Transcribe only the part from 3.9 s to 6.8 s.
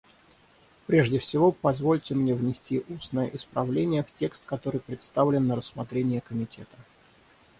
в текст, который представлен на рассмотрение Комитета.